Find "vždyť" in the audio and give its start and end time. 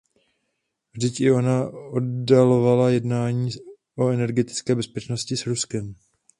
0.93-1.19